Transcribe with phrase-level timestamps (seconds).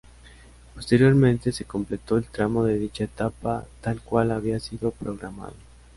[0.73, 5.53] Posteriormente se completó el tramo de dicha etapa tal cual había sido programado.